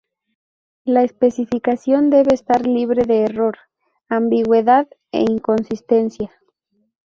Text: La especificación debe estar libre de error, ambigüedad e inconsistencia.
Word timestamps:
La 0.83 1.03
especificación 1.03 2.09
debe 2.09 2.33
estar 2.33 2.65
libre 2.65 3.03
de 3.05 3.21
error, 3.21 3.55
ambigüedad 4.09 4.87
e 5.11 5.21
inconsistencia. 5.21 6.31